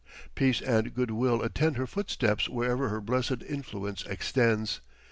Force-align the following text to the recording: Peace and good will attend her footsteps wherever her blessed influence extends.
Peace 0.33 0.61
and 0.61 0.95
good 0.95 1.11
will 1.11 1.43
attend 1.43 1.77
her 1.77 1.85
footsteps 1.85 2.49
wherever 2.49 2.89
her 2.89 2.99
blessed 2.99 3.43
influence 3.47 4.03
extends. 4.07 4.81